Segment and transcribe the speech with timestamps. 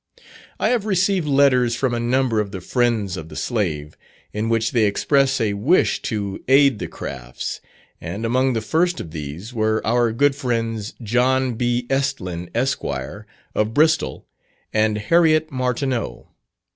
[0.59, 3.95] I have received letters from a number of the friends of the slave,
[4.33, 7.61] in which they express a wish to aid the Crafts;
[8.01, 11.85] and among the first of these, were our good friends, John B.
[11.87, 12.81] Estlin, Esq.,
[13.53, 14.25] of Bristol,
[14.73, 16.29] and Harriet Martineau.